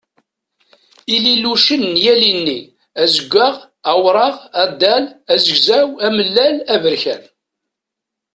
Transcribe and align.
Ililucen 1.15 1.83
n 1.93 1.95
yal 2.03 2.21
inni: 2.31 2.59
azeggaɣ, 3.01 3.55
awṛaɣ, 3.91 4.35
adal, 4.63 5.05
azegzaw, 5.33 5.87
amellal, 6.05 6.55
aberkan. 6.73 7.23